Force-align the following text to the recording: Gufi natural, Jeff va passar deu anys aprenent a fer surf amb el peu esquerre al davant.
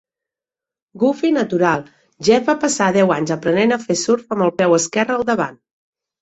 Gufi 1.01 1.29
natural, 1.35 1.83
Jeff 2.27 2.47
va 2.53 2.55
passar 2.63 2.87
deu 2.95 3.13
anys 3.17 3.35
aprenent 3.37 3.77
a 3.77 3.79
fer 3.85 3.99
surf 4.05 4.35
amb 4.37 4.47
el 4.47 4.55
peu 4.63 4.75
esquerre 4.81 5.15
al 5.19 5.29
davant. 5.31 5.63